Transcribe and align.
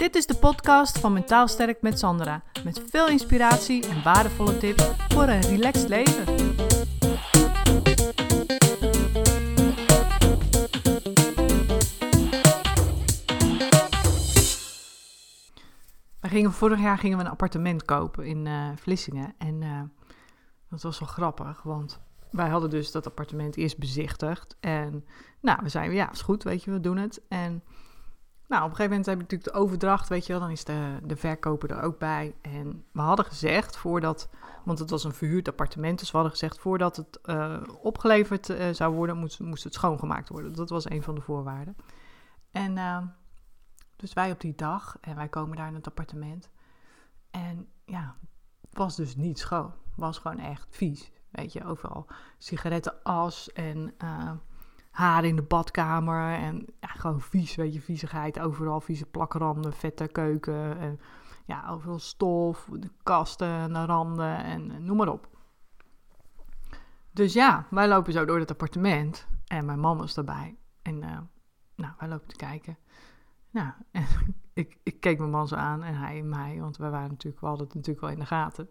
Dit 0.00 0.14
is 0.14 0.26
de 0.26 0.34
podcast 0.34 0.98
van 0.98 1.12
Mentaal 1.12 1.48
Sterk 1.48 1.82
met 1.82 1.98
Sandra. 1.98 2.42
Met 2.64 2.82
veel 2.90 3.08
inspiratie 3.08 3.88
en 3.88 4.02
waardevolle 4.02 4.58
tips 4.58 4.90
voor 5.08 5.22
een 5.22 5.40
relaxed 5.40 5.88
leven. 5.88 6.24
We 16.20 16.28
gingen, 16.28 16.52
vorig 16.52 16.80
jaar 16.80 16.98
gingen 16.98 17.18
we 17.18 17.24
een 17.24 17.30
appartement 17.30 17.84
kopen 17.84 18.26
in 18.26 18.46
uh, 18.46 18.68
Vlissingen. 18.76 19.34
En 19.38 19.62
uh, 19.62 19.80
dat 20.70 20.82
was 20.82 20.98
wel 20.98 21.08
grappig, 21.08 21.62
want 21.62 22.00
wij 22.30 22.48
hadden 22.48 22.70
dus 22.70 22.92
dat 22.92 23.06
appartement 23.06 23.56
eerst 23.56 23.78
bezichtigd. 23.78 24.56
En 24.60 25.04
nou, 25.40 25.58
we 25.62 25.68
zeiden, 25.68 25.94
ja, 25.94 26.12
is 26.12 26.22
goed, 26.22 26.42
weet 26.42 26.64
je, 26.64 26.70
we 26.70 26.80
doen 26.80 26.96
het. 26.96 27.22
En 27.28 27.62
nou, 28.50 28.62
op 28.62 28.70
een 28.70 28.76
gegeven 28.76 28.90
moment 28.90 29.06
heb 29.06 29.16
je 29.16 29.22
natuurlijk 29.22 29.52
de 29.52 29.58
overdracht, 29.58 30.08
weet 30.08 30.26
je 30.26 30.32
wel, 30.32 30.40
dan 30.40 30.50
is 30.50 30.64
de, 30.64 30.98
de 31.02 31.16
verkoper 31.16 31.70
er 31.70 31.82
ook 31.82 31.98
bij. 31.98 32.34
En 32.40 32.84
we 32.92 33.00
hadden 33.00 33.24
gezegd, 33.24 33.76
voordat, 33.76 34.28
want 34.64 34.78
het 34.78 34.90
was 34.90 35.04
een 35.04 35.12
verhuurd 35.12 35.48
appartement, 35.48 35.98
dus 35.98 36.10
we 36.10 36.16
hadden 36.16 36.36
gezegd, 36.36 36.58
voordat 36.58 36.96
het 36.96 37.18
uh, 37.24 37.60
opgeleverd 37.82 38.48
uh, 38.48 38.68
zou 38.70 38.94
worden, 38.94 39.16
moest, 39.16 39.40
moest 39.40 39.64
het 39.64 39.74
schoongemaakt 39.74 40.28
worden. 40.28 40.52
Dat 40.52 40.70
was 40.70 40.90
een 40.90 41.02
van 41.02 41.14
de 41.14 41.20
voorwaarden. 41.20 41.76
En 42.50 42.76
uh, 42.76 43.02
dus 43.96 44.12
wij 44.12 44.30
op 44.30 44.40
die 44.40 44.54
dag, 44.54 44.96
en 45.00 45.16
wij 45.16 45.28
komen 45.28 45.56
daar 45.56 45.68
in 45.68 45.74
het 45.74 45.86
appartement. 45.86 46.50
En 47.30 47.68
ja, 47.84 48.16
het 48.60 48.78
was 48.78 48.96
dus 48.96 49.16
niet 49.16 49.38
schoon. 49.38 49.72
Het 49.90 50.00
was 50.00 50.18
gewoon 50.18 50.38
echt 50.38 50.66
vies. 50.70 51.12
Weet 51.30 51.52
je, 51.52 51.64
overal 51.64 52.06
sigarettenas 52.38 53.52
en 53.52 53.94
haar 54.90 55.24
in 55.24 55.36
de 55.36 55.42
badkamer. 55.42 56.34
En 56.34 56.66
ja, 56.80 56.88
gewoon 56.88 57.20
vies, 57.20 57.54
weet 57.54 57.74
je, 57.74 57.80
viezigheid. 57.80 58.40
Overal 58.40 58.80
vieze 58.80 59.06
plakranden, 59.06 59.72
vette 59.72 60.06
keuken. 60.06 60.78
En 60.78 61.00
ja, 61.44 61.68
overal 61.68 61.98
stof, 61.98 62.68
de 62.72 62.90
kasten, 63.02 63.72
de 63.72 63.84
randen 63.84 64.44
en 64.44 64.84
noem 64.84 64.96
maar 64.96 65.08
op. 65.08 65.28
Dus 67.12 67.32
ja, 67.32 67.66
wij 67.70 67.88
lopen 67.88 68.12
zo 68.12 68.24
door 68.24 68.38
het 68.38 68.50
appartement. 68.50 69.28
En 69.46 69.64
mijn 69.64 69.80
man 69.80 69.98
was 69.98 70.16
erbij. 70.16 70.56
En 70.82 71.02
uh, 71.02 71.18
nou, 71.74 71.92
wij 71.98 72.08
lopen 72.08 72.28
te 72.28 72.36
kijken. 72.36 72.78
Nou, 73.50 73.72
en 73.90 74.06
ik, 74.52 74.78
ik 74.82 75.00
keek 75.00 75.18
mijn 75.18 75.30
man 75.30 75.48
zo 75.48 75.54
aan 75.54 75.82
en 75.82 75.94
hij 75.94 76.22
mij. 76.22 76.60
Want 76.60 76.76
we 76.76 76.88
waren 76.88 77.08
natuurlijk, 77.08 77.40
we 77.40 77.48
hadden 77.48 77.66
het 77.66 77.74
natuurlijk 77.74 78.04
wel 78.04 78.14
in 78.14 78.18
de 78.18 78.26
gaten. 78.26 78.68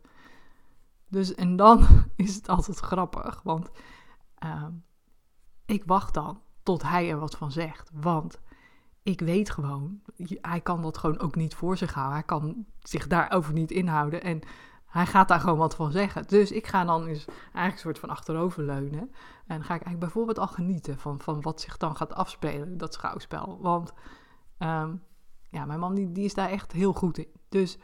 Dus 1.08 1.36
en 1.36 1.56
dan 1.56 1.86
is 2.16 2.36
het 2.36 2.50
altijd 2.50 2.80
grappig. 2.80 3.42
Want 3.44 3.70
uh, 4.44 4.66
ik 5.70 5.84
wacht 5.86 6.14
dan 6.14 6.42
tot 6.64 6.82
hij 6.84 7.10
er 7.10 7.20
wat 7.20 7.38
van 7.38 7.52
zegt. 7.52 7.92
Want 7.94 8.40
ik 9.04 9.20
weet 9.20 9.50
gewoon, 9.50 10.02
hij 10.42 10.62
kan 10.62 10.82
dat 10.82 10.98
gewoon 10.98 11.20
ook 11.20 11.36
niet 11.36 11.56
voor 11.56 11.78
zich 11.78 11.94
houden. 11.94 12.16
Hij 12.16 12.24
kan 12.24 12.66
zich 12.80 13.08
daarover 13.08 13.54
niet 13.54 13.72
inhouden. 13.72 14.24
En 14.24 14.42
hij 14.86 15.06
gaat 15.06 15.28
daar 15.28 15.40
gewoon 15.40 15.58
wat 15.58 15.76
van 15.76 15.92
zeggen. 15.92 16.28
Dus 16.28 16.52
ik 16.52 16.68
ga 16.68 16.86
dan 16.86 17.06
eens 17.06 17.26
eigenlijk 17.26 17.74
een 17.74 17.80
soort 17.80 18.00
van 18.00 18.10
achteroverleunen. 18.10 19.12
En 19.48 19.64
ga 19.64 19.74
ik 19.74 19.82
eigenlijk 19.82 20.00
bijvoorbeeld 20.00 20.40
al 20.40 20.48
genieten 20.48 21.00
van, 21.00 21.20
van 21.20 21.42
wat 21.42 21.62
zich 21.62 21.78
dan 21.78 21.96
gaat 21.96 22.14
afspelen, 22.14 22.78
dat 22.78 22.94
schouwspel. 22.94 23.58
Want 23.62 23.94
um, 24.60 25.04
ja, 25.50 25.66
mijn 25.66 25.80
man 25.80 25.96
die, 25.96 26.12
die 26.12 26.26
is 26.26 26.34
daar 26.34 26.50
echt 26.50 26.72
heel 26.72 26.94
goed 26.94 27.18
in. 27.18 27.32
Dus 27.50 27.78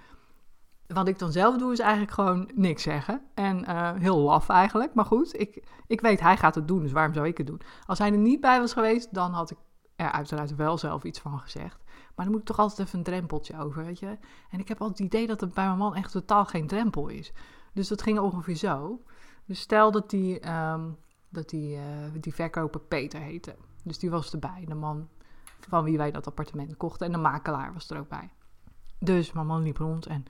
wat 0.88 1.08
ik 1.08 1.20
dan 1.20 1.32
zelf 1.32 1.58
doe, 1.58 1.72
is 1.72 1.80
eigenlijk 1.80 2.12
gewoon 2.12 2.50
niks 2.54 2.84
zeggen. 2.84 3.22
En 3.34 3.60
uh, 3.70 3.92
heel 3.94 4.18
laf 4.18 4.50
eigenlijk. 4.50 4.94
Maar 4.94 5.06
goed, 5.06 5.40
ik, 5.40 5.64
ik 5.88 6.02
weet, 6.02 6.20
hij 6.20 6.38
gaat 6.38 6.56
het 6.56 6.68
doen, 6.68 6.82
dus 6.82 6.92
waarom 6.92 7.14
zou 7.14 7.28
ik 7.28 7.38
het 7.38 7.48
doen? 7.48 7.62
Als 7.86 8.00
hij 8.00 8.12
er 8.12 8.18
niet 8.18 8.42
bij 8.42 8.60
was 8.60 8.74
geweest, 8.74 9.14
dan 9.14 9.34
had 9.34 9.52
ik 9.52 9.58
er 9.96 10.12
uiteraard 10.12 10.56
wel 10.56 10.78
zelf 10.78 11.04
iets 11.04 11.20
van 11.20 11.40
gezegd. 11.40 11.84
Maar 12.16 12.26
dan 12.26 12.34
moet 12.34 12.42
ik 12.42 12.48
toch 12.48 12.60
altijd 12.60 12.88
even 12.88 13.00
een 13.00 13.06
drempeltje 13.06 13.60
over, 13.60 13.86
weet 13.86 14.00
je. 14.00 14.18
En 14.50 14.60
ik 14.60 14.68
heb 14.68 14.82
altijd 14.82 14.98
het 14.98 15.08
idee 15.08 15.28
dat 15.28 15.42
het 15.42 15.54
bij 15.54 15.66
mijn 15.66 15.78
man 15.78 15.96
echt 15.96 16.12
totaal 16.12 16.46
geen 16.46 16.68
drempel 16.68 17.08
is. 17.08 17.34
Dus 17.74 17.88
dat 17.88 18.02
ging 18.02 18.20
ongeveer 18.20 18.56
zo. 18.56 19.02
Dus 19.46 19.60
stel 19.60 19.92
dat 19.92 20.10
die, 20.10 20.52
um, 20.52 20.98
dat 21.30 21.50
die, 21.50 21.76
uh, 21.76 21.82
die 22.20 22.34
verkoper 22.34 22.80
Peter 22.80 23.20
heette. 23.20 23.56
Dus 23.84 24.00
die 24.00 24.10
was 24.10 24.34
erbij, 24.34 24.64
de 24.68 24.76
man 24.76 25.08
van 25.68 25.84
wie 25.84 25.98
wij 25.98 26.12
dat 26.12 26.28
appartement 26.28 26.78
kochten. 26.78 27.06
En 27.06 27.12
de 27.12 27.18
makelaar 27.18 27.74
was 27.74 27.90
er 27.90 28.00
ook 28.00 28.10
bij. 28.10 28.30
Dus 29.00 29.32
mijn 29.32 29.48
man 29.48 29.64
liep 29.64 29.78
rond 29.78 30.06
en 30.06 30.26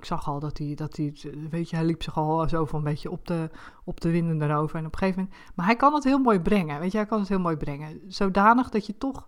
ik 0.00 0.06
zag 0.06 0.28
al 0.28 0.40
dat 0.40 0.58
hij, 0.58 0.74
dat 0.74 0.96
hij, 0.96 1.14
weet 1.50 1.70
je, 1.70 1.76
hij 1.76 1.84
liep 1.84 2.02
zich 2.02 2.16
al 2.16 2.48
zo 2.48 2.64
van 2.64 2.78
een 2.78 2.84
beetje 2.84 3.10
op 3.10 3.26
de, 3.26 3.50
op 3.84 4.00
de 4.00 4.10
winden 4.10 4.50
erover. 4.50 4.78
En 4.78 4.86
op 4.86 4.96
gegeven 4.96 5.22
moment, 5.22 5.38
maar 5.54 5.66
hij 5.66 5.76
kan 5.76 5.94
het 5.94 6.04
heel 6.04 6.18
mooi 6.18 6.40
brengen, 6.40 6.80
weet 6.80 6.92
je, 6.92 6.98
hij 6.98 7.06
kan 7.06 7.18
het 7.18 7.28
heel 7.28 7.40
mooi 7.40 7.56
brengen. 7.56 8.00
Zodanig 8.08 8.70
dat 8.70 8.86
je 8.86 8.98
toch 8.98 9.26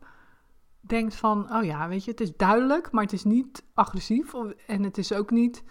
denkt 0.80 1.14
van, 1.14 1.54
oh 1.54 1.64
ja, 1.64 1.88
weet 1.88 2.04
je, 2.04 2.10
het 2.10 2.20
is 2.20 2.36
duidelijk, 2.36 2.90
maar 2.90 3.02
het 3.02 3.12
is 3.12 3.24
niet 3.24 3.64
agressief. 3.74 4.34
En 4.66 4.82
het 4.82 4.98
is 4.98 5.12
ook 5.12 5.30
niet 5.30 5.64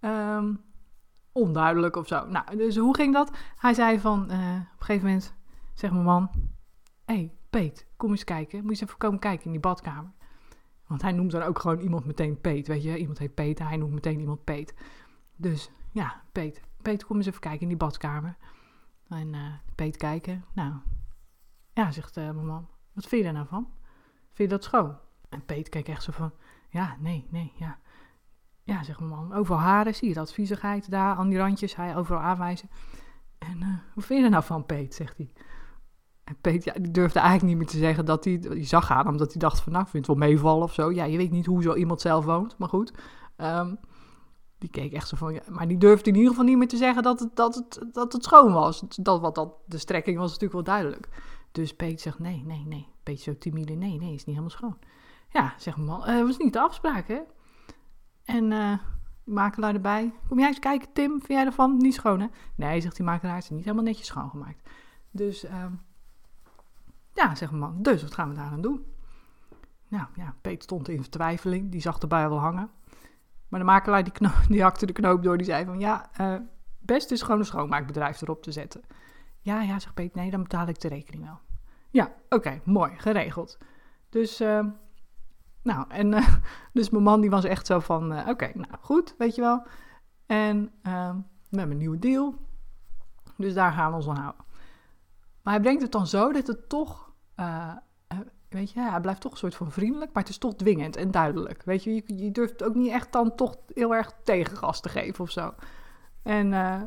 um, 0.00 0.60
onduidelijk 1.32 1.96
of 1.96 2.06
zo. 2.06 2.26
Nou, 2.26 2.56
dus 2.56 2.76
hoe 2.76 2.96
ging 2.96 3.12
dat? 3.12 3.30
Hij 3.56 3.74
zei 3.74 4.00
van, 4.00 4.18
uh, 4.18 4.24
op 4.24 4.30
een 4.30 4.66
gegeven 4.78 5.06
moment, 5.06 5.34
zeg 5.74 5.90
mijn 5.90 6.04
man, 6.04 6.30
hé, 7.04 7.14
hey, 7.14 7.32
Peet, 7.50 7.86
kom 7.96 8.10
eens 8.10 8.24
kijken. 8.24 8.56
Moet 8.58 8.64
je 8.64 8.70
eens 8.70 8.80
even 8.80 8.98
komen 8.98 9.18
kijken 9.18 9.44
in 9.44 9.50
die 9.50 9.60
badkamer. 9.60 10.12
Want 10.92 11.04
hij 11.04 11.12
noemt 11.12 11.30
dan 11.30 11.42
ook 11.42 11.58
gewoon 11.58 11.78
iemand 11.78 12.04
meteen 12.04 12.40
Peet. 12.40 12.66
Weet 12.66 12.82
je, 12.82 12.98
iemand 12.98 13.18
heet 13.18 13.34
Peet, 13.34 13.58
hij 13.58 13.76
noemt 13.76 13.92
meteen 13.92 14.20
iemand 14.20 14.44
Peet. 14.44 14.74
Dus 15.36 15.70
ja, 15.90 16.22
Peet. 16.32 16.60
Peet, 16.82 17.04
kom 17.04 17.16
eens 17.16 17.26
even 17.26 17.40
kijken 17.40 17.60
in 17.60 17.68
die 17.68 17.76
badkamer. 17.76 18.36
En 19.08 19.34
uh, 19.34 19.52
Peet 19.74 19.96
kijken. 19.96 20.44
Nou, 20.52 20.74
ja, 21.72 21.90
zegt 21.90 22.16
uh, 22.16 22.24
mijn 22.24 22.46
man. 22.46 22.68
Wat 22.92 23.06
vind 23.06 23.20
je 23.20 23.22
daar 23.22 23.32
nou 23.32 23.46
van? 23.46 23.68
Vind 24.32 24.50
je 24.50 24.56
dat 24.56 24.64
schoon? 24.64 24.96
En 25.28 25.44
Peet 25.44 25.68
kijkt 25.68 25.88
echt 25.88 26.02
zo 26.02 26.12
van, 26.12 26.32
ja, 26.68 26.96
nee, 26.98 27.26
nee, 27.30 27.52
ja. 27.56 27.78
Ja, 28.62 28.82
zegt 28.82 28.98
mijn 28.98 29.10
man. 29.10 29.32
Overal 29.32 29.60
haren, 29.60 29.94
zie 29.94 30.08
je 30.08 30.14
dat? 30.14 30.32
Viezigheid 30.32 30.90
daar, 30.90 31.16
aan 31.16 31.28
die 31.28 31.38
randjes, 31.38 31.76
hij 31.76 31.96
overal 31.96 32.22
aanwijzen. 32.22 32.70
En 33.38 33.56
uh, 33.60 33.74
wat 33.94 34.04
vind 34.04 34.18
je 34.18 34.24
er 34.24 34.30
nou 34.30 34.44
van, 34.44 34.66
Peet? 34.66 34.94
Zegt 34.94 35.16
hij. 35.16 35.32
En 36.24 36.36
Peet, 36.40 36.64
ja, 36.64 36.72
die 36.72 36.90
durfde 36.90 37.18
eigenlijk 37.18 37.48
niet 37.48 37.58
meer 37.58 37.72
te 37.72 37.86
zeggen 37.86 38.04
dat 38.04 38.24
hij... 38.24 38.38
Die 38.38 38.64
zag 38.64 38.90
aan, 38.90 39.08
omdat 39.08 39.32
hij 39.32 39.40
dacht 39.40 39.60
van, 39.60 39.72
nou, 39.72 39.84
ik 39.84 39.90
vind 39.90 40.06
het 40.06 40.18
wel 40.18 40.28
meevallen 40.28 40.62
of 40.62 40.72
zo. 40.72 40.90
Ja, 40.90 41.04
je 41.04 41.16
weet 41.16 41.30
niet 41.30 41.46
hoe 41.46 41.62
zo 41.62 41.74
iemand 41.74 42.00
zelf 42.00 42.24
woont, 42.24 42.58
maar 42.58 42.68
goed. 42.68 42.92
Um, 43.36 43.78
die 44.58 44.70
keek 44.70 44.92
echt 44.92 45.08
zo 45.08 45.16
van... 45.16 45.34
Ja, 45.34 45.42
maar 45.48 45.68
die 45.68 45.78
durfde 45.78 46.10
in 46.10 46.16
ieder 46.16 46.30
geval 46.30 46.44
niet 46.44 46.56
meer 46.56 46.68
te 46.68 46.76
zeggen 46.76 47.02
dat 47.02 47.20
het, 47.20 47.36
dat 47.36 47.54
het, 47.54 47.86
dat 47.92 48.12
het 48.12 48.24
schoon 48.24 48.52
was. 48.52 48.84
Dat, 48.88 49.20
wat 49.20 49.34
dat, 49.34 49.54
de 49.66 49.78
strekking 49.78 50.18
was 50.18 50.26
natuurlijk 50.30 50.52
wel 50.52 50.76
duidelijk. 50.76 51.08
Dus 51.52 51.74
Peet 51.74 52.00
zegt, 52.00 52.18
nee, 52.18 52.42
nee, 52.46 52.64
nee. 52.66 52.88
Peet 53.02 53.20
zo 53.20 53.38
timide, 53.38 53.72
nee, 53.72 53.98
nee, 53.98 54.14
is 54.14 54.24
niet 54.24 54.36
helemaal 54.36 54.50
schoon. 54.50 54.78
Ja, 55.28 55.54
zeg 55.56 55.76
maar, 55.76 55.98
uh, 55.98 56.16
dat 56.16 56.26
was 56.26 56.38
niet 56.38 56.52
de 56.52 56.60
afspraak, 56.60 57.08
hè? 57.08 57.20
En 58.24 58.50
uh, 58.50 58.78
makelaar 59.24 59.74
erbij. 59.74 60.12
Kom 60.28 60.38
jij 60.38 60.48
eens 60.48 60.58
kijken, 60.58 60.88
Tim, 60.92 61.10
vind 61.10 61.26
jij 61.26 61.44
ervan? 61.44 61.76
Niet 61.76 61.94
schoon, 61.94 62.20
hè? 62.20 62.26
Nee, 62.56 62.80
zegt 62.80 62.96
die 62.96 63.04
makelaar, 63.04 63.36
is 63.36 63.50
niet 63.50 63.64
helemaal 63.64 63.84
netjes 63.84 64.06
schoongemaakt. 64.06 64.68
Dus... 65.10 65.44
Um, 65.44 65.80
ja, 67.14 67.34
zegt 67.34 67.52
mijn 67.52 67.62
man, 67.62 67.82
dus 67.82 68.02
wat 68.02 68.14
gaan 68.14 68.28
we 68.28 68.34
daar 68.34 68.50
aan 68.50 68.60
doen? 68.60 68.84
Nou 69.88 70.06
ja, 70.14 70.34
Peter 70.40 70.62
stond 70.62 70.88
in 70.88 71.00
vertwijfeling, 71.00 71.70
die 71.70 71.80
zag 71.80 71.98
erbij 71.98 72.28
wel 72.28 72.38
hangen. 72.38 72.70
Maar 73.48 73.60
de 73.60 73.66
makelaar 73.66 74.04
die, 74.04 74.12
knoop, 74.12 74.44
die 74.48 74.62
hakte 74.62 74.86
de 74.86 74.92
knoop 74.92 75.22
door, 75.22 75.36
die 75.36 75.46
zei 75.46 75.64
van 75.64 75.80
ja, 75.80 76.10
uh, 76.20 76.34
best 76.78 77.10
is 77.10 77.22
gewoon 77.22 77.38
een 77.38 77.44
schoonmaakbedrijf 77.44 78.20
erop 78.20 78.42
te 78.42 78.52
zetten. 78.52 78.82
Ja, 79.40 79.62
ja, 79.62 79.78
zegt 79.78 79.94
Peter, 79.94 80.20
nee, 80.20 80.30
dan 80.30 80.42
betaal 80.42 80.66
ik 80.66 80.80
de 80.80 80.88
rekening 80.88 81.24
wel. 81.24 81.40
Ja, 81.90 82.12
oké, 82.28 82.60
mooi, 82.64 82.92
geregeld. 82.96 83.58
Dus, 84.08 84.40
uh, 84.40 84.66
nou, 85.62 85.84
en 85.88 86.12
uh, 86.12 86.28
dus 86.72 86.90
mijn 86.90 87.02
man 87.02 87.20
die 87.20 87.30
was 87.30 87.44
echt 87.44 87.66
zo 87.66 87.78
van, 87.78 88.18
oké, 88.18 88.30
okay, 88.30 88.52
nou 88.54 88.74
goed, 88.80 89.14
weet 89.18 89.34
je 89.34 89.40
wel. 89.40 89.66
En 90.26 90.72
ehm, 90.82 91.16
we 91.48 91.58
hebben 91.58 91.70
een 91.70 91.78
nieuwe 91.78 91.98
deal, 91.98 92.34
dus 93.36 93.54
daar 93.54 93.72
gaan 93.72 93.90
we 93.90 93.96
ons 93.96 94.08
aan 94.08 94.16
houden. 94.16 94.44
Maar 95.42 95.54
hij 95.54 95.62
brengt 95.62 95.82
het 95.82 95.92
dan 95.92 96.06
zo 96.06 96.32
dat 96.32 96.46
het 96.46 96.68
toch, 96.68 97.12
uh, 97.36 97.76
weet 98.48 98.72
je, 98.72 98.80
hij 98.80 99.00
blijft 99.00 99.20
toch 99.20 99.32
een 99.32 99.38
soort 99.38 99.54
van 99.54 99.70
vriendelijk, 99.70 100.12
maar 100.12 100.22
het 100.22 100.32
is 100.32 100.38
toch 100.38 100.54
dwingend 100.54 100.96
en 100.96 101.10
duidelijk. 101.10 101.62
Weet 101.64 101.84
je, 101.84 101.94
je, 101.94 102.02
je 102.06 102.30
durft 102.30 102.62
ook 102.62 102.74
niet 102.74 102.90
echt 102.90 103.12
dan 103.12 103.34
toch 103.34 103.56
heel 103.66 103.94
erg 103.94 104.12
tegengas 104.24 104.80
te 104.80 104.88
geven 104.88 105.24
of 105.24 105.30
zo. 105.30 105.54
En, 106.22 106.52
uh, 106.52 106.80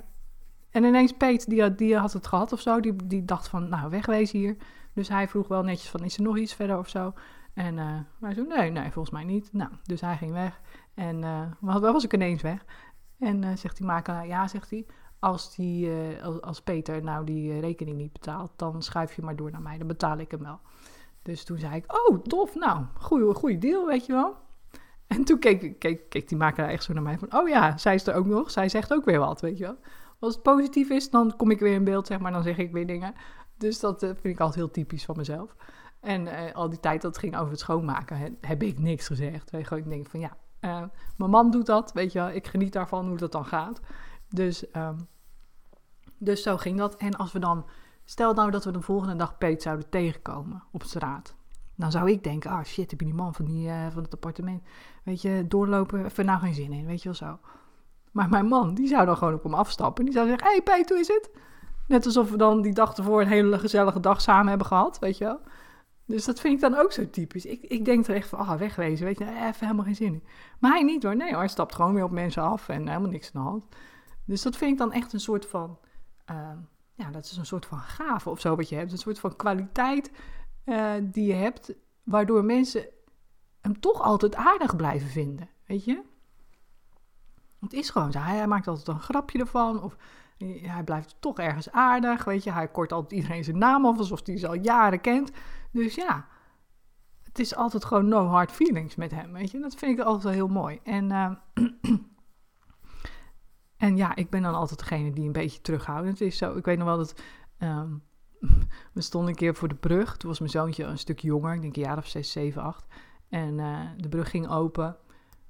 en 0.69 0.83
ineens 0.83 1.13
Peet, 1.13 1.49
die, 1.49 1.75
die 1.75 1.97
had 1.97 2.13
het 2.13 2.27
gehad 2.27 2.53
of 2.53 2.61
zo, 2.61 2.79
die, 2.79 2.95
die 3.05 3.25
dacht 3.25 3.47
van, 3.47 3.69
nou, 3.69 3.89
wegwezen 3.89 4.39
hier. 4.39 4.57
Dus 4.93 5.09
hij 5.09 5.27
vroeg 5.27 5.47
wel 5.47 5.63
netjes 5.63 5.89
van, 5.89 6.03
is 6.03 6.17
er 6.17 6.23
nog 6.23 6.37
iets 6.37 6.53
verder 6.53 6.77
of 6.77 6.89
zo? 6.89 7.13
En 7.53 7.77
uh, 7.77 7.99
hij 8.19 8.33
zei, 8.33 8.47
nee, 8.47 8.71
nee, 8.71 8.91
volgens 8.91 9.09
mij 9.09 9.23
niet. 9.23 9.53
Nou, 9.53 9.69
dus 9.83 10.01
hij 10.01 10.17
ging 10.17 10.31
weg. 10.31 10.61
En 10.93 11.21
uh, 11.61 11.79
was 11.79 12.03
ik 12.03 12.13
ineens 12.13 12.41
weg. 12.41 12.65
En 13.19 13.41
uh, 13.41 13.55
zegt 13.55 13.77
die 13.77 13.85
makelaar, 13.85 14.27
ja, 14.27 14.47
zegt 14.47 14.69
hij, 14.69 14.85
als, 15.19 15.55
die, 15.55 15.87
uh, 15.87 16.37
als, 16.41 16.61
Peter 16.61 17.03
nou 17.03 17.25
die 17.25 17.51
uh, 17.51 17.59
rekening 17.59 17.97
niet 17.97 18.13
betaalt, 18.13 18.51
dan 18.55 18.83
schuif 18.83 19.13
je 19.13 19.21
maar 19.21 19.35
door 19.35 19.51
naar 19.51 19.61
mij, 19.61 19.77
dan 19.77 19.87
betaal 19.87 20.17
ik 20.17 20.31
hem 20.31 20.43
wel. 20.43 20.59
Dus 21.21 21.43
toen 21.43 21.57
zei 21.57 21.75
ik, 21.75 21.93
oh, 21.93 22.19
tof, 22.19 22.55
nou, 22.55 22.85
goeie, 22.93 23.33
goeie 23.33 23.57
deal, 23.57 23.85
weet 23.85 24.05
je 24.05 24.13
wel. 24.13 24.35
En 25.07 25.23
toen 25.23 25.39
keek, 25.39 25.79
keek, 25.79 26.09
keek 26.09 26.27
die 26.27 26.37
makelaar 26.37 26.69
echt 26.69 26.83
zo 26.83 26.93
naar 26.93 27.03
mij 27.03 27.17
van, 27.17 27.33
oh 27.33 27.47
ja, 27.47 27.77
zij 27.77 27.95
is 27.95 28.07
er 28.07 28.15
ook 28.15 28.25
nog, 28.25 28.51
zij 28.51 28.69
zegt 28.69 28.93
ook 28.93 29.05
weer 29.05 29.19
wat, 29.19 29.41
weet 29.41 29.57
je 29.57 29.63
wel. 29.63 29.77
Als 30.19 30.33
het 30.33 30.43
positief 30.43 30.89
is, 30.89 31.09
dan 31.09 31.35
kom 31.35 31.51
ik 31.51 31.59
weer 31.59 31.73
in 31.73 31.83
beeld, 31.83 32.07
zeg 32.07 32.19
maar, 32.19 32.31
dan 32.31 32.43
zeg 32.43 32.57
ik 32.57 32.71
weer 32.71 32.87
dingen. 32.87 33.13
Dus 33.57 33.79
dat 33.79 34.03
uh, 34.03 34.09
vind 34.09 34.25
ik 34.25 34.39
altijd 34.39 34.55
heel 34.55 34.71
typisch 34.71 35.05
van 35.05 35.17
mezelf. 35.17 35.55
En 35.99 36.27
eh, 36.27 36.55
al 36.55 36.69
die 36.69 36.79
tijd 36.79 37.01
dat 37.01 37.11
het 37.11 37.23
ging 37.23 37.37
over 37.37 37.51
het 37.51 37.59
schoonmaken, 37.59 38.37
heb 38.41 38.63
ik 38.63 38.79
niks 38.79 39.07
gezegd. 39.07 39.51
Weet 39.51 39.69
je, 39.69 39.75
ik 39.75 39.89
denk 39.89 40.07
van 40.07 40.19
ja, 40.19 40.37
mijn 41.17 41.29
man 41.29 41.51
doet 41.51 41.65
dat, 41.65 41.93
weet 41.93 42.11
je 42.11 42.19
wel. 42.19 42.29
Ik 42.29 42.47
geniet 42.47 42.73
daarvan 42.73 43.07
hoe 43.07 43.17
dat 43.17 43.31
dan 43.31 43.45
gaat. 43.45 43.79
Dus, 44.35 44.65
um, 44.75 45.07
dus 46.17 46.43
zo 46.43 46.57
ging 46.57 46.77
dat. 46.77 46.95
En 46.95 47.15
als 47.15 47.31
we 47.31 47.39
dan, 47.39 47.65
stel 48.05 48.33
nou 48.33 48.51
dat 48.51 48.65
we 48.65 48.71
de 48.71 48.81
volgende 48.81 49.15
dag 49.15 49.37
Peet 49.37 49.61
zouden 49.61 49.89
tegenkomen 49.89 50.63
op 50.71 50.83
straat. 50.83 51.35
Dan 51.75 51.91
zou 51.91 52.11
ik 52.11 52.23
denken, 52.23 52.51
ah 52.51 52.63
shit, 52.63 52.91
heb 52.91 52.99
je 52.99 53.05
die 53.05 53.15
man 53.15 53.33
van, 53.33 53.45
die, 53.45 53.67
uh, 53.67 53.87
van 53.91 54.03
het 54.03 54.13
appartement, 54.13 54.63
weet 55.03 55.21
je, 55.21 55.45
doorlopen, 55.47 56.05
even 56.05 56.25
nou 56.25 56.39
geen 56.39 56.53
zin 56.53 56.71
in, 56.71 56.85
weet 56.85 57.03
je 57.03 57.09
wel 57.09 57.17
zo. 57.17 57.39
Maar 58.11 58.29
mijn 58.29 58.45
man, 58.45 58.73
die 58.73 58.87
zou 58.87 59.05
dan 59.05 59.17
gewoon 59.17 59.33
op 59.33 59.43
hem 59.43 59.53
afstappen. 59.53 59.99
En 59.99 60.05
die 60.05 60.13
zou 60.13 60.27
zeggen, 60.27 60.47
hé 60.47 60.53
hey, 60.53 60.61
Peet, 60.61 60.89
hoe 60.89 60.99
is 60.99 61.07
het? 61.07 61.29
Net 61.87 62.05
alsof 62.05 62.31
we 62.31 62.37
dan 62.37 62.61
die 62.61 62.73
dag 62.73 62.97
ervoor 62.97 63.21
een 63.21 63.27
hele 63.27 63.59
gezellige 63.59 63.99
dag 63.99 64.21
samen 64.21 64.47
hebben 64.47 64.67
gehad, 64.67 64.99
weet 64.99 65.17
je 65.17 65.23
wel. 65.23 65.39
Dus 66.05 66.25
dat 66.25 66.39
vind 66.39 66.53
ik 66.53 66.61
dan 66.61 66.75
ook 66.75 66.91
zo 66.91 67.09
typisch. 67.09 67.45
Ik, 67.45 67.61
ik 67.61 67.85
denk 67.85 68.07
er 68.07 68.15
echt 68.15 68.27
van, 68.27 68.39
ah, 68.39 68.57
wegwezen, 68.57 69.05
weet 69.05 69.17
je, 69.17 69.25
even 69.25 69.55
helemaal 69.59 69.85
geen 69.85 69.95
zin 69.95 70.13
in. 70.13 70.23
Maar 70.59 70.71
hij 70.71 70.83
niet 70.83 71.03
hoor, 71.03 71.15
nee 71.15 71.29
hoor, 71.29 71.39
hij 71.39 71.47
stapt 71.47 71.75
gewoon 71.75 71.93
weer 71.93 72.03
op 72.03 72.11
mensen 72.11 72.43
af 72.43 72.69
en 72.69 72.87
helemaal 72.87 73.09
niks 73.09 73.31
aan 73.33 73.43
de 73.43 73.49
hand. 73.49 73.63
Dus 74.25 74.41
dat 74.41 74.57
vind 74.57 74.71
ik 74.71 74.77
dan 74.77 74.91
echt 74.91 75.13
een 75.13 75.19
soort 75.19 75.45
van, 75.45 75.79
uh, 76.31 76.51
ja, 76.93 77.09
dat 77.11 77.25
is 77.25 77.37
een 77.37 77.45
soort 77.45 77.65
van 77.65 77.79
gave 77.79 78.29
of 78.29 78.39
zo 78.39 78.55
wat 78.55 78.69
je 78.69 78.75
hebt. 78.75 78.91
Een 78.91 78.97
soort 78.97 79.19
van 79.19 79.35
kwaliteit 79.35 80.11
uh, 80.65 80.93
die 81.01 81.25
je 81.25 81.33
hebt, 81.33 81.73
waardoor 82.03 82.43
mensen 82.43 82.85
hem 83.61 83.79
toch 83.79 84.01
altijd 84.01 84.35
aardig 84.35 84.75
blijven 84.75 85.09
vinden, 85.09 85.49
weet 85.65 85.85
je. 85.85 86.01
Het 87.59 87.73
is 87.73 87.89
gewoon 87.89 88.11
zo, 88.11 88.19
hij, 88.19 88.37
hij 88.37 88.47
maakt 88.47 88.67
altijd 88.67 88.87
een 88.87 88.99
grapje 88.99 89.39
ervan 89.39 89.83
of 89.83 89.97
hij 90.61 90.83
blijft 90.83 91.15
toch 91.19 91.39
ergens 91.39 91.71
aardig, 91.71 92.23
weet 92.23 92.43
je. 92.43 92.51
Hij 92.51 92.67
kort 92.67 92.91
altijd 92.91 93.13
iedereen 93.13 93.43
zijn 93.43 93.57
naam 93.57 93.85
af, 93.85 93.97
alsof 93.97 94.25
hij 94.25 94.37
ze 94.37 94.47
al 94.47 94.53
jaren 94.53 95.01
kent. 95.01 95.31
Dus 95.71 95.95
ja, 95.95 96.27
het 97.23 97.39
is 97.39 97.55
altijd 97.55 97.85
gewoon 97.85 98.07
no 98.07 98.25
hard 98.25 98.51
feelings 98.51 98.95
met 98.95 99.11
hem, 99.11 99.33
weet 99.33 99.51
je. 99.51 99.59
Dat 99.59 99.75
vind 99.75 99.99
ik 99.99 100.05
altijd 100.05 100.23
wel 100.23 100.33
heel 100.33 100.47
mooi. 100.47 100.79
En, 100.83 101.09
uh, 101.09 101.31
en 103.77 103.97
ja, 103.97 104.15
ik 104.15 104.29
ben 104.29 104.41
dan 104.41 104.55
altijd 104.55 104.79
degene 104.79 105.13
die 105.13 105.25
een 105.25 105.31
beetje 105.31 105.61
terughoudend 105.61 106.21
is. 106.21 106.37
Zo, 106.37 106.55
ik 106.55 106.65
weet 106.65 106.77
nog 106.77 106.87
wel 106.87 106.97
dat... 106.97 107.15
Um, 107.59 108.03
we 108.93 109.01
stonden 109.01 109.29
een 109.29 109.35
keer 109.35 109.55
voor 109.55 109.67
de 109.67 109.75
brug. 109.75 110.17
Toen 110.17 110.29
was 110.29 110.39
mijn 110.39 110.51
zoontje 110.51 110.83
een 110.83 110.97
stuk 110.97 111.19
jonger, 111.19 111.53
ik 111.53 111.61
denk 111.61 111.75
een 111.75 111.81
jaar 111.81 111.97
of 111.97 112.07
zes, 112.07 112.31
zeven, 112.31 112.61
acht. 112.61 112.85
En 113.29 113.57
uh, 113.57 113.81
de 113.97 114.09
brug 114.09 114.29
ging 114.29 114.49
open. 114.49 114.97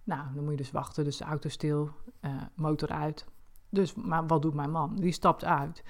Nou, 0.04 0.34
dan 0.34 0.44
moet 0.44 0.52
je 0.52 0.58
dus 0.58 0.72
wachten. 0.72 1.04
Dus 1.04 1.18
de 1.18 1.24
auto 1.24 1.50
stil, 1.50 1.90
uh, 2.22 2.32
motor 2.56 2.90
uit. 2.90 3.26
Dus, 3.70 3.94
maar 3.94 4.28
wat 4.28 4.42
doet 4.42 4.54
mijn 4.54 4.72
man? 4.72 4.96
Die 4.96 5.12
stapt 5.12 5.44
uit. 5.44 5.84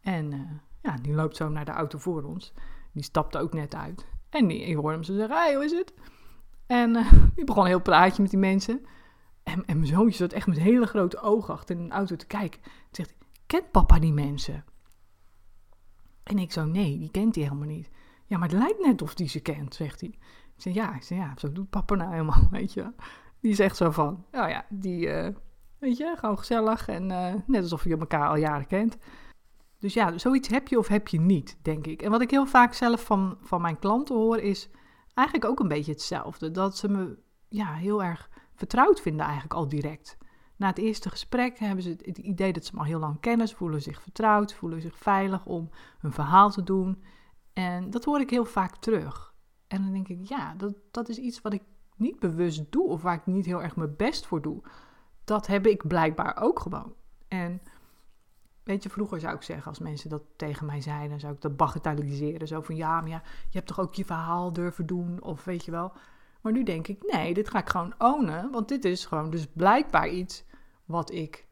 En 0.00 0.32
uh, 0.32 0.40
ja, 0.82 0.96
die 1.02 1.14
loopt 1.14 1.36
zo 1.36 1.48
naar 1.48 1.64
de 1.64 1.70
auto 1.70 1.98
voor 1.98 2.22
ons. 2.22 2.52
Die 2.92 3.02
stapte 3.02 3.38
ook 3.38 3.52
net 3.52 3.74
uit. 3.74 4.06
En 4.28 4.46
die, 4.46 4.60
ik 4.60 4.74
hoorde 4.74 4.92
hem 4.92 5.02
zo 5.02 5.14
zeggen, 5.14 5.36
hey, 5.36 5.54
hoe 5.54 5.64
is 5.64 5.72
het? 5.72 5.94
En 6.66 6.92
die 7.34 7.44
begon 7.44 7.62
een 7.62 7.68
heel 7.68 7.80
praatje 7.80 8.22
met 8.22 8.30
die 8.30 8.40
mensen. 8.40 8.86
En, 9.42 9.66
en 9.66 9.76
mijn 9.76 9.86
zoontje 9.86 10.16
zat 10.16 10.32
echt 10.32 10.46
met 10.46 10.58
hele 10.58 10.86
grote 10.86 11.20
ogen 11.20 11.54
achter 11.54 11.76
in 11.76 11.88
de 11.88 11.94
auto 11.94 12.16
te 12.16 12.26
kijken. 12.26 12.60
Zegt 12.90 13.14
kent 13.46 13.70
papa 13.70 13.98
die 13.98 14.12
mensen? 14.12 14.64
En 16.22 16.38
ik 16.38 16.52
zo, 16.52 16.64
nee, 16.64 16.98
die 16.98 17.10
kent 17.10 17.34
hij 17.34 17.44
helemaal 17.44 17.66
niet. 17.66 17.90
Ja, 18.26 18.38
maar 18.38 18.48
het 18.48 18.58
lijkt 18.58 18.80
net 18.80 19.02
of 19.02 19.14
die 19.14 19.28
ze 19.28 19.40
kent, 19.40 19.74
zegt 19.74 20.00
hij. 20.00 20.08
Ik 20.56 20.62
zeg, 20.62 20.74
ja, 20.74 20.94
ik 20.94 21.02
zeg, 21.02 21.18
ja, 21.18 21.32
zo 21.36 21.52
doet 21.52 21.70
papa 21.70 21.94
nou 21.94 22.10
helemaal, 22.10 22.48
weet 22.50 22.72
je. 22.72 22.92
Die 23.40 23.54
zegt 23.54 23.76
zo 23.76 23.90
van, 23.90 24.24
nou 24.30 24.48
ja, 24.48 24.66
die, 24.68 25.06
uh, 25.06 25.28
weet 25.78 25.96
je, 25.96 26.14
gewoon 26.18 26.38
gezellig 26.38 26.88
en 26.88 27.10
uh, 27.10 27.34
net 27.46 27.62
alsof 27.62 27.84
je 27.84 27.96
elkaar 27.96 28.28
al 28.28 28.36
jaren 28.36 28.66
kent. 28.66 28.96
Dus 29.78 29.94
ja, 29.94 30.18
zoiets 30.18 30.48
heb 30.48 30.68
je 30.68 30.78
of 30.78 30.88
heb 30.88 31.08
je 31.08 31.20
niet, 31.20 31.58
denk 31.62 31.86
ik. 31.86 32.02
En 32.02 32.10
wat 32.10 32.20
ik 32.20 32.30
heel 32.30 32.46
vaak 32.46 32.74
zelf 32.74 33.04
van, 33.04 33.38
van 33.40 33.60
mijn 33.60 33.78
klanten 33.78 34.14
hoor, 34.14 34.38
is 34.38 34.68
eigenlijk 35.14 35.50
ook 35.50 35.60
een 35.60 35.68
beetje 35.68 35.92
hetzelfde. 35.92 36.50
Dat 36.50 36.76
ze 36.76 36.88
me 36.88 37.18
ja, 37.48 37.74
heel 37.74 38.02
erg 38.02 38.30
vertrouwd 38.62 39.00
vinden 39.00 39.24
eigenlijk 39.24 39.54
al 39.54 39.68
direct. 39.68 40.16
Na 40.56 40.66
het 40.66 40.78
eerste 40.78 41.10
gesprek 41.10 41.58
hebben 41.58 41.82
ze 41.82 41.90
het 41.90 42.18
idee 42.18 42.52
dat 42.52 42.64
ze 42.64 42.70
me 42.74 42.78
al 42.78 42.86
heel 42.86 42.98
lang 42.98 43.20
kennen. 43.20 43.48
Ze 43.48 43.56
voelen 43.56 43.82
zich 43.82 44.02
vertrouwd, 44.02 44.54
voelen 44.54 44.80
zich 44.80 44.96
veilig 44.96 45.46
om 45.46 45.70
hun 45.98 46.12
verhaal 46.12 46.50
te 46.50 46.62
doen. 46.62 47.02
En 47.52 47.90
dat 47.90 48.04
hoor 48.04 48.20
ik 48.20 48.30
heel 48.30 48.44
vaak 48.44 48.76
terug. 48.76 49.34
En 49.68 49.82
dan 49.82 49.92
denk 49.92 50.08
ik, 50.08 50.28
ja, 50.28 50.54
dat, 50.54 50.74
dat 50.90 51.08
is 51.08 51.18
iets 51.18 51.40
wat 51.40 51.52
ik 51.52 51.62
niet 51.96 52.18
bewust 52.18 52.72
doe 52.72 52.88
of 52.88 53.02
waar 53.02 53.14
ik 53.14 53.26
niet 53.26 53.46
heel 53.46 53.62
erg 53.62 53.76
mijn 53.76 53.96
best 53.96 54.26
voor 54.26 54.42
doe. 54.42 54.62
Dat 55.24 55.46
heb 55.46 55.66
ik 55.66 55.86
blijkbaar 55.86 56.36
ook 56.40 56.60
gewoon. 56.60 56.94
En 57.28 57.60
Weet 58.62 58.82
je, 58.82 58.90
vroeger 58.90 59.20
zou 59.20 59.34
ik 59.34 59.42
zeggen, 59.42 59.66
als 59.66 59.78
mensen 59.78 60.10
dat 60.10 60.22
tegen 60.36 60.66
mij 60.66 60.80
zeiden, 60.80 61.20
zou 61.20 61.34
ik 61.34 61.40
dat 61.40 61.56
bagatelliseren. 61.56 62.48
Zo 62.48 62.60
van, 62.60 62.76
ja, 62.76 63.00
maar 63.00 63.10
ja, 63.10 63.22
je 63.24 63.58
hebt 63.58 63.66
toch 63.66 63.80
ook 63.80 63.94
je 63.94 64.04
verhaal 64.04 64.52
durven 64.52 64.86
doen, 64.86 65.22
of 65.22 65.44
weet 65.44 65.64
je 65.64 65.70
wel. 65.70 65.92
Maar 66.42 66.52
nu 66.52 66.62
denk 66.62 66.86
ik, 66.88 67.12
nee, 67.12 67.34
dit 67.34 67.50
ga 67.50 67.58
ik 67.58 67.68
gewoon 67.68 67.94
ownen, 67.98 68.50
want 68.50 68.68
dit 68.68 68.84
is 68.84 69.06
gewoon 69.06 69.30
dus 69.30 69.46
blijkbaar 69.46 70.08
iets 70.08 70.44
wat 70.84 71.10
ik 71.10 71.46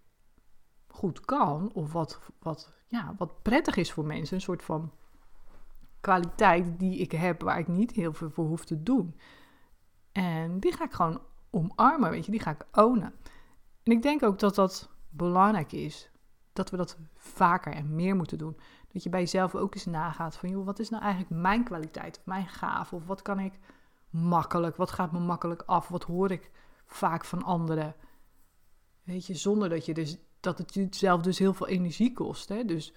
goed 0.88 1.20
kan, 1.20 1.70
of 1.72 1.92
wat, 1.92 2.20
wat, 2.38 2.72
ja, 2.86 3.14
wat 3.18 3.42
prettig 3.42 3.76
is 3.76 3.92
voor 3.92 4.04
mensen. 4.04 4.36
Een 4.36 4.42
soort 4.42 4.62
van 4.62 4.92
kwaliteit 6.00 6.78
die 6.78 6.98
ik 6.98 7.12
heb, 7.12 7.42
waar 7.42 7.58
ik 7.58 7.68
niet 7.68 7.92
heel 7.92 8.12
veel 8.12 8.30
voor 8.30 8.46
hoef 8.46 8.64
te 8.64 8.82
doen. 8.82 9.16
En 10.12 10.60
die 10.60 10.72
ga 10.72 10.84
ik 10.84 10.92
gewoon 10.92 11.20
omarmen, 11.50 12.10
weet 12.10 12.24
je, 12.24 12.30
die 12.30 12.40
ga 12.40 12.50
ik 12.50 12.66
ownen. 12.72 13.14
En 13.82 13.92
ik 13.92 14.02
denk 14.02 14.22
ook 14.22 14.38
dat 14.38 14.54
dat 14.54 14.90
belangrijk 15.08 15.72
is 15.72 16.10
dat 16.52 16.70
we 16.70 16.76
dat 16.76 16.98
vaker 17.14 17.72
en 17.72 17.94
meer 17.94 18.16
moeten 18.16 18.38
doen. 18.38 18.56
Dat 18.92 19.02
je 19.02 19.10
bij 19.10 19.20
jezelf 19.20 19.54
ook 19.54 19.74
eens 19.74 19.86
nagaat 19.86 20.36
van, 20.36 20.48
joh, 20.48 20.64
wat 20.64 20.78
is 20.78 20.90
nou 20.90 21.02
eigenlijk 21.02 21.42
mijn 21.42 21.64
kwaliteit 21.64 22.18
of 22.18 22.26
mijn 22.26 22.48
gave? 22.48 22.94
Of 22.94 23.06
wat 23.06 23.22
kan 23.22 23.38
ik 23.38 23.52
makkelijk, 24.10 24.76
wat 24.76 24.90
gaat 24.90 25.12
me 25.12 25.18
makkelijk 25.18 25.62
af? 25.66 25.88
Wat 25.88 26.02
hoor 26.02 26.30
ik 26.30 26.50
vaak 26.86 27.24
van 27.24 27.42
anderen? 27.42 27.94
Weet 29.02 29.26
je, 29.26 29.34
zonder 29.34 29.68
dat, 29.68 29.86
je 29.86 29.94
dus, 29.94 30.18
dat 30.40 30.58
het 30.58 30.74
jezelf 30.74 31.22
dus 31.22 31.38
heel 31.38 31.54
veel 31.54 31.68
energie 31.68 32.12
kost. 32.12 32.48
Hè? 32.48 32.64
Dus 32.64 32.94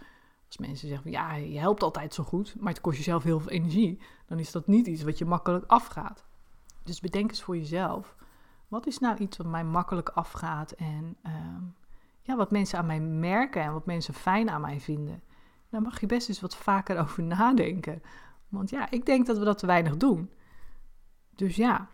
als 0.48 0.58
mensen 0.58 0.88
zeggen, 0.88 1.12
ja, 1.12 1.34
je 1.36 1.60
helpt 1.60 1.84
altijd 1.84 2.14
zo 2.14 2.24
goed, 2.24 2.56
maar 2.60 2.74
het 2.74 2.82
kost 2.82 2.98
jezelf 2.98 3.24
heel 3.24 3.40
veel 3.40 3.52
energie, 3.52 4.02
dan 4.26 4.40
is 4.40 4.52
dat 4.52 4.68
niet 4.68 4.88
iets 4.88 5.04
wat 5.04 5.18
je 5.18 5.26
makkelijk 5.26 5.66
afgaat. 5.68 6.26
Dus 6.84 7.00
bedenk 7.00 7.30
eens 7.30 7.44
voor 7.44 7.58
jezelf, 7.58 8.16
wat 8.68 8.88
is 8.88 9.00
nou 9.00 9.18
iets 9.18 9.38
wat 9.38 9.48
mij 9.48 9.64
makkelijk 9.64 10.10
afgaat 10.10 10.72
en... 10.72 11.18
Uh, 11.26 11.32
ja, 12.24 12.36
wat 12.36 12.52
mensen 12.52 12.80
aan 12.80 12.86
mij 12.86 13.00
merken 13.00 13.62
en 13.62 13.74
wat 13.74 13.86
mensen 13.86 14.14
fijn 14.14 14.50
aan 14.50 14.62
mij 14.62 14.80
vinden. 14.80 15.24
Daar 15.70 15.82
mag 15.82 16.00
je 16.00 16.06
best 16.06 16.30
eens 16.30 16.42
wat 16.42 16.56
vaker 16.56 17.00
over 17.00 17.24
nadenken. 17.38 18.02
Want 18.50 18.70
ja, 18.70 18.92
ik 18.92 19.06
denk 19.06 19.26
dat 19.26 19.38
we 19.38 19.46
dat 19.46 19.58
te 19.58 19.66
weinig 19.66 19.98
doen. 19.98 20.30
Dus 21.36 21.56
ja, 21.56 21.90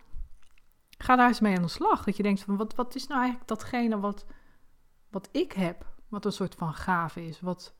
ga 0.98 1.16
daar 1.16 1.28
eens 1.28 1.40
mee 1.40 1.56
aan 1.56 1.62
de 1.62 1.68
slag. 1.68 2.04
Dat 2.04 2.16
je 2.16 2.22
denkt 2.22 2.42
van, 2.42 2.56
wat, 2.56 2.74
wat 2.74 2.94
is 2.94 3.06
nou 3.06 3.20
eigenlijk 3.20 3.48
datgene 3.48 4.00
wat, 4.00 4.26
wat 5.10 5.28
ik 5.32 5.52
heb? 5.52 5.86
Wat 6.08 6.24
een 6.24 6.32
soort 6.32 6.54
van 6.54 6.74
gave 6.74 7.26
is. 7.26 7.40
Wat, 7.40 7.74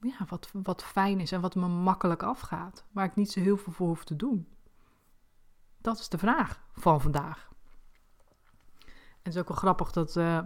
ja, 0.00 0.26
wat, 0.28 0.50
wat 0.52 0.84
fijn 0.84 1.20
is 1.20 1.32
en 1.32 1.40
wat 1.40 1.54
me 1.54 1.68
makkelijk 1.68 2.22
afgaat. 2.22 2.84
Waar 2.92 3.04
ik 3.04 3.14
niet 3.14 3.30
zo 3.30 3.40
heel 3.40 3.56
veel 3.56 3.72
voor 3.72 3.88
hoef 3.88 4.04
te 4.04 4.16
doen. 4.16 4.48
Dat 5.78 5.98
is 5.98 6.08
de 6.08 6.18
vraag 6.18 6.60
van 6.72 7.00
vandaag. 7.00 7.48
En 8.84 9.34
het 9.34 9.34
is 9.34 9.40
ook 9.40 9.48
wel 9.48 9.56
grappig 9.56 9.92
dat... 9.92 10.16
Uh, 10.16 10.40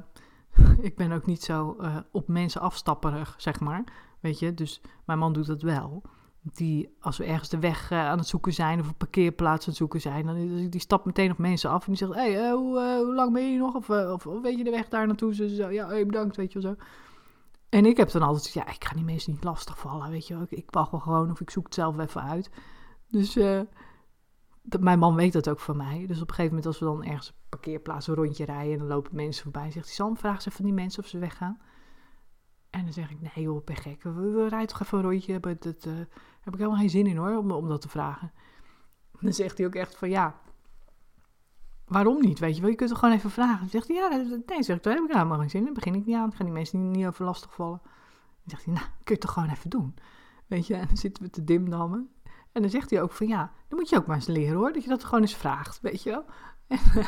ik 0.80 0.96
ben 0.96 1.12
ook 1.12 1.26
niet 1.26 1.42
zo 1.42 1.76
uh, 1.80 1.96
op 2.10 2.28
mensen 2.28 2.60
afstapperig, 2.60 3.34
zeg 3.36 3.60
maar. 3.60 3.84
Weet 4.20 4.38
je, 4.38 4.54
dus 4.54 4.80
mijn 5.04 5.18
man 5.18 5.32
doet 5.32 5.46
dat 5.46 5.62
wel. 5.62 6.02
Die, 6.42 6.96
als 7.00 7.18
we 7.18 7.24
ergens 7.24 7.48
de 7.48 7.58
weg 7.58 7.90
uh, 7.90 7.98
aan 7.98 8.18
het 8.18 8.26
zoeken 8.26 8.52
zijn 8.52 8.80
of 8.80 8.88
een 8.88 8.96
parkeerplaats 8.96 9.60
aan 9.60 9.68
het 9.68 9.76
zoeken 9.76 10.00
zijn, 10.00 10.26
dan 10.26 10.68
die 10.70 10.80
stapt 10.80 11.04
meteen 11.04 11.30
op 11.30 11.38
mensen 11.38 11.70
af 11.70 11.86
en 11.86 11.92
die 11.92 11.96
zegt: 11.96 12.14
hey, 12.14 12.46
uh, 12.46 12.52
hoe, 12.52 12.80
hoe, 13.04 13.14
lang 13.14 13.32
ben 13.32 13.52
je 13.52 13.58
nog? 13.58 13.74
Of, 13.74 14.24
weet 14.42 14.58
je 14.58 14.64
de 14.64 14.70
weg 14.70 14.88
daar 14.88 15.06
naartoe? 15.06 15.34
Zo, 15.34 15.46
zo 15.48 15.70
ja, 15.70 15.86
hey, 15.86 16.06
bedankt, 16.06 16.36
weet 16.36 16.52
je 16.52 16.60
wel 16.60 16.70
zo. 16.72 16.82
En 17.68 17.86
ik 17.86 17.96
heb 17.96 18.10
dan 18.10 18.22
altijd 18.22 18.52
ja, 18.52 18.68
ik 18.68 18.84
ga 18.84 18.94
die 18.94 19.04
mensen 19.04 19.32
niet 19.32 19.44
lastigvallen, 19.44 20.10
weet 20.10 20.26
je 20.26 20.34
wel. 20.34 20.42
Ik, 20.42 20.50
ik 20.50 20.70
wacht 20.70 20.90
wel 20.90 21.00
gewoon 21.00 21.30
of 21.30 21.40
ik 21.40 21.50
zoek 21.50 21.64
het 21.64 21.74
zelf 21.74 21.98
even 21.98 22.22
uit. 22.22 22.50
Dus 23.08 23.36
mijn 24.80 24.98
man 24.98 25.14
weet 25.14 25.32
dat 25.32 25.48
ook 25.48 25.60
van 25.60 25.76
mij. 25.76 26.04
Dus 26.06 26.20
op 26.20 26.28
een 26.28 26.34
gegeven 26.34 26.56
moment 26.56 26.66
als 26.66 26.78
we 26.78 26.84
dan 26.84 27.04
ergens 27.04 27.28
een 27.28 27.34
parkeerplaats 27.48 28.06
rondje 28.06 28.44
rijden... 28.44 28.72
en 28.72 28.78
dan 28.78 28.88
lopen 28.88 29.16
mensen 29.16 29.42
voorbij, 29.42 29.70
zegt 29.70 29.86
hij... 29.86 29.94
Sam, 29.94 30.16
vraag 30.16 30.42
ze 30.42 30.50
van 30.50 30.64
die 30.64 30.74
mensen 30.74 31.02
of 31.02 31.08
ze 31.08 31.18
weggaan. 31.18 31.60
En 32.72 32.84
dan 32.84 32.92
zeg 32.92 33.10
ik, 33.10 33.20
nee 33.20 33.44
joh, 33.44 33.64
ben 33.64 33.76
gek. 33.76 34.02
We, 34.02 34.46
rijden 34.48 34.68
toch 34.68 34.80
even 34.80 34.98
een 34.98 35.04
rondje. 35.04 35.38
Maar 35.40 35.56
dat 35.58 35.84
uh, 35.86 35.92
heb 36.40 36.52
ik 36.52 36.58
helemaal 36.58 36.78
geen 36.78 36.90
zin 36.90 37.06
in 37.06 37.16
hoor, 37.16 37.36
om, 37.36 37.68
dat 37.68 37.80
te 37.80 37.88
vragen. 37.88 38.32
Dan 39.20 39.32
zegt 39.32 39.58
hij 39.58 39.66
ook 39.66 39.74
echt 39.74 39.96
van, 39.96 40.10
ja... 40.10 40.40
Waarom 41.86 42.20
niet, 42.20 42.38
weet 42.38 42.54
je 42.54 42.60
wel? 42.60 42.70
Je 42.70 42.76
kunt 42.76 42.90
toch 42.90 42.98
gewoon 42.98 43.14
even 43.14 43.30
vragen. 43.30 43.58
Dan 43.58 43.68
zegt 43.68 43.88
hij, 43.88 43.96
ja, 43.96 44.08
nee, 44.46 44.62
zeg 44.62 44.76
ik, 44.76 44.82
daar 44.82 44.94
heb 44.94 45.04
ik 45.04 45.12
helemaal 45.12 45.38
geen 45.38 45.50
zin 45.50 45.66
in. 45.66 45.72
Begin 45.72 45.94
ik 45.94 46.06
niet 46.06 46.16
aan. 46.16 46.28
Dan 46.28 46.36
gaan 46.36 46.46
die 46.46 46.54
mensen 46.54 46.82
niet, 46.82 46.96
niet 46.96 47.06
over 47.06 47.24
lastig 47.24 47.54
vallen. 47.54 47.80
Dan 47.82 47.90
zegt 48.44 48.64
hij, 48.64 48.74
nou, 48.74 48.86
kun 48.86 48.98
je 49.04 49.12
het 49.12 49.20
toch 49.20 49.32
gewoon 49.32 49.48
even 49.48 49.70
doen. 49.70 49.94
Weet 50.46 50.66
je, 50.66 50.74
en 50.74 50.86
dan 50.86 50.96
zitten 50.96 51.22
we 51.22 51.30
te 51.30 51.44
dimdammen. 51.44 52.10
En 52.52 52.62
dan 52.62 52.70
zegt 52.70 52.90
hij 52.90 53.02
ook 53.02 53.12
van 53.12 53.26
ja, 53.26 53.52
dan 53.68 53.78
moet 53.78 53.88
je 53.88 53.96
ook 53.96 54.06
maar 54.06 54.16
eens 54.16 54.26
leren 54.26 54.56
hoor, 54.56 54.72
dat 54.72 54.82
je 54.82 54.88
dat 54.88 55.04
gewoon 55.04 55.20
eens 55.20 55.36
vraagt, 55.36 55.80
weet 55.80 56.02
je 56.02 56.10
wel. 56.10 56.24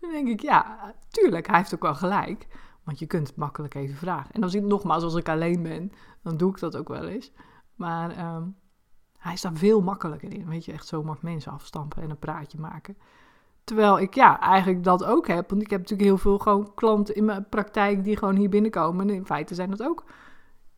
En 0.00 0.12
dan 0.12 0.24
denk 0.24 0.28
ik, 0.28 0.40
ja, 0.40 0.94
tuurlijk, 1.08 1.46
hij 1.46 1.56
heeft 1.56 1.74
ook 1.74 1.82
wel 1.82 1.94
gelijk. 1.94 2.46
Want 2.86 2.98
je 2.98 3.06
kunt 3.06 3.28
het 3.28 3.36
makkelijk 3.36 3.74
even 3.74 3.96
vragen. 3.96 4.34
En 4.34 4.42
als 4.42 4.54
ik 4.54 4.62
nogmaals, 4.62 5.02
als 5.02 5.14
ik 5.14 5.28
alleen 5.28 5.62
ben, 5.62 5.92
dan 6.22 6.36
doe 6.36 6.50
ik 6.50 6.58
dat 6.58 6.76
ook 6.76 6.88
wel 6.88 7.04
eens. 7.04 7.32
Maar 7.74 8.34
um, 8.34 8.56
Hij 9.18 9.32
is 9.32 9.46
veel 9.52 9.80
makkelijker 9.80 10.32
in. 10.32 10.48
Weet 10.48 10.64
je, 10.64 10.72
echt 10.72 10.86
zomaar 10.86 11.16
mensen 11.20 11.52
afstampen 11.52 12.02
en 12.02 12.10
een 12.10 12.18
praatje 12.18 12.58
maken. 12.58 12.96
Terwijl 13.64 13.98
ik 13.98 14.14
ja, 14.14 14.40
eigenlijk 14.40 14.84
dat 14.84 15.04
ook 15.04 15.26
heb. 15.26 15.50
Want 15.50 15.62
ik 15.62 15.70
heb 15.70 15.80
natuurlijk 15.80 16.08
heel 16.08 16.18
veel 16.18 16.38
gewoon 16.38 16.74
klanten 16.74 17.14
in 17.14 17.24
mijn 17.24 17.48
praktijk 17.48 18.04
die 18.04 18.16
gewoon 18.16 18.36
hier 18.36 18.48
binnenkomen. 18.48 19.08
En 19.08 19.14
in 19.14 19.26
feite 19.26 19.54
zijn 19.54 19.70
dat 19.70 19.82
ook 19.82 20.04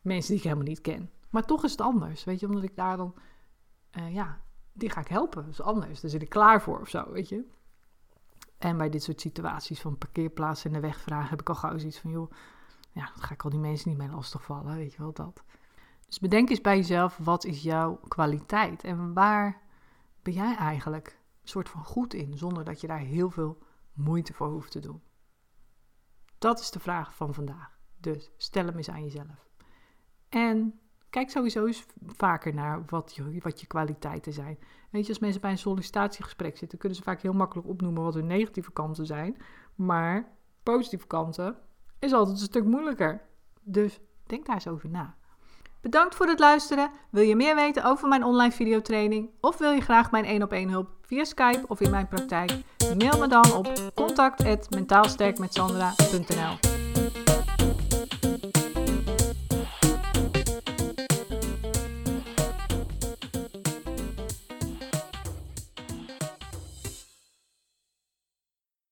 mensen 0.00 0.29
die 0.29 0.37
ik 0.38 0.45
helemaal 0.45 0.69
niet 0.69 0.81
ken. 0.81 1.11
Maar 1.31 1.45
toch 1.45 1.65
is 1.65 1.71
het 1.71 1.81
anders. 1.81 2.25
Weet 2.25 2.41
je, 2.41 2.47
omdat 2.47 2.62
ik 2.62 2.77
daar 2.77 2.97
dan, 2.97 3.15
uh, 3.99 4.15
ja, 4.15 4.41
die 4.73 4.91
ga 4.91 5.00
ik 5.00 5.09
helpen. 5.09 5.43
Dat 5.43 5.53
is 5.53 5.61
anders. 5.61 6.00
Daar 6.00 6.11
zit 6.11 6.23
ik 6.23 6.29
klaar 6.29 6.62
voor 6.62 6.81
of 6.81 6.88
zo, 6.88 7.11
weet 7.11 7.29
je. 7.29 7.45
En 8.59 8.77
bij 8.77 8.88
dit 8.88 9.03
soort 9.03 9.21
situaties 9.21 9.81
van 9.81 9.99
parkeerplaatsen 9.99 10.75
en 10.75 10.81
de 10.81 10.87
wegvragen 10.87 11.31
heb 11.31 11.41
ik 11.41 11.49
al 11.49 11.55
gauw 11.55 11.79
zoiets 11.79 11.99
van, 11.99 12.11
joh, 12.11 12.31
ja, 12.93 13.05
dan 13.15 13.23
ga 13.23 13.35
ik 13.35 13.45
al 13.45 13.50
die 13.50 13.59
mensen 13.59 13.88
niet 13.88 13.99
mee 13.99 14.11
lastigvallen, 14.11 14.77
weet 14.77 14.93
je 14.93 14.99
wel, 14.99 15.12
dat. 15.12 15.43
Dus 16.07 16.19
bedenk 16.19 16.50
eens 16.50 16.61
bij 16.61 16.77
jezelf, 16.77 17.17
wat 17.17 17.45
is 17.45 17.62
jouw 17.62 18.00
kwaliteit 18.09 18.85
en 18.85 19.12
waar 19.12 19.62
ben 20.23 20.33
jij 20.33 20.57
eigenlijk 20.57 21.19
een 21.43 21.49
soort 21.49 21.69
van 21.69 21.85
goed 21.85 22.15
in, 22.15 22.38
zonder 22.38 22.65
dat 22.65 22.81
je 22.81 22.87
daar 22.87 22.99
heel 22.99 23.31
veel 23.31 23.59
moeite 23.93 24.35
voor 24.35 24.49
hoeft 24.49 24.71
te 24.71 24.81
doen. 24.81 25.03
Dat 26.38 26.61
is 26.61 26.71
de 26.71 26.81
vraag 26.81 27.15
van 27.15 27.35
vandaag. 27.35 27.79
Dus 28.00 28.31
stel 28.37 28.65
hem 28.65 28.77
eens 28.77 28.91
aan 28.91 29.03
jezelf. 29.03 29.49
En 30.29 30.81
kijk 31.11 31.31
sowieso 31.31 31.67
eens 31.67 31.87
vaker 32.07 32.55
naar 32.55 32.83
wat 32.87 33.15
je, 33.15 33.38
wat 33.43 33.61
je 33.61 33.67
kwaliteiten 33.67 34.33
zijn. 34.33 34.59
Weet 34.91 35.03
je, 35.03 35.09
als 35.09 35.19
mensen 35.19 35.41
bij 35.41 35.50
een 35.50 35.59
sollicitatiegesprek 35.59 36.57
zitten, 36.57 36.79
kunnen 36.79 36.99
ze 36.99 37.05
vaak 37.05 37.23
heel 37.23 37.33
makkelijk 37.33 37.69
opnoemen 37.69 38.03
wat 38.03 38.15
hun 38.15 38.27
negatieve 38.27 38.73
kanten 38.73 39.07
zijn. 39.07 39.37
Maar 39.75 40.33
positieve 40.62 41.07
kanten 41.07 41.57
is 41.99 42.12
altijd 42.12 42.37
een 42.37 42.45
stuk 42.45 42.65
moeilijker. 42.65 43.21
Dus 43.62 44.00
denk 44.27 44.47
daar 44.47 44.55
eens 44.55 44.69
over 44.69 44.88
na. 44.88 45.17
Bedankt 45.81 46.15
voor 46.15 46.27
het 46.27 46.38
luisteren. 46.38 46.91
Wil 47.11 47.23
je 47.23 47.37
meer 47.37 47.55
weten 47.55 47.85
over 47.85 48.09
mijn 48.09 48.25
online 48.25 48.53
videotraining 48.53 49.31
of 49.41 49.59
wil 49.59 49.71
je 49.71 49.81
graag 49.81 50.11
mijn 50.11 50.25
1 50.25 50.43
op 50.43 50.53
1 50.53 50.69
hulp 50.69 50.88
via 51.03 51.25
Skype 51.25 51.65
of 51.67 51.81
in 51.81 51.91
mijn 51.91 52.09
praktijk? 52.09 52.53
Mail 52.99 53.19
me 53.19 53.29
dan 53.29 53.53
op 53.53 53.73
contact@mentaalsterkmetsandra.nl. 53.95 56.77